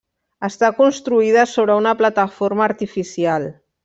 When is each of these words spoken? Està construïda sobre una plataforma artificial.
Està 0.47 0.69
construïda 0.77 1.43
sobre 1.53 1.75
una 1.81 1.93
plataforma 2.01 2.65
artificial. 2.73 3.47